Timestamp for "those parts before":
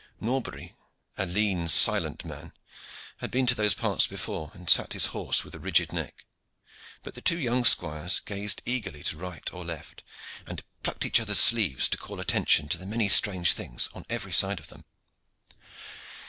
3.53-4.49